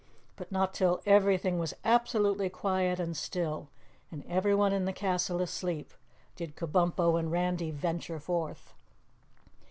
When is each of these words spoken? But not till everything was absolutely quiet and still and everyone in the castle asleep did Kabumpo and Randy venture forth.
But 0.35 0.51
not 0.51 0.73
till 0.73 1.03
everything 1.05 1.59
was 1.59 1.75
absolutely 1.85 2.49
quiet 2.49 2.99
and 2.99 3.15
still 3.15 3.69
and 4.11 4.25
everyone 4.25 4.73
in 4.73 4.85
the 4.85 4.93
castle 4.93 5.39
asleep 5.43 5.93
did 6.35 6.55
Kabumpo 6.55 7.19
and 7.19 7.31
Randy 7.31 7.69
venture 7.69 8.19
forth. 8.19 8.73